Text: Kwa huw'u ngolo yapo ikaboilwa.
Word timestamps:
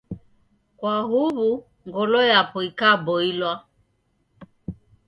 Kwa 0.77 0.95
huw'u 1.11 1.49
ngolo 1.87 2.19
yapo 2.31 2.57
ikaboilwa. 2.69 3.53